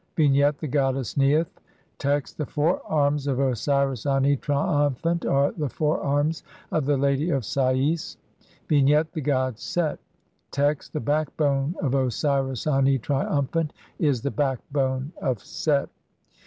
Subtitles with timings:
[0.15, 1.61] Vignette: The goddess Neith.
[1.99, 6.97] Text: (11) The fore arms of Osiris Ani, triumphant, are the fore arms of the
[6.97, 8.17] lady of Sa'fs.
[8.67, 9.99] Vignette: The god Set.
[10.49, 15.87] Text: (12) The backbone of Osiris Ani, triumphant, is the backbone of Set.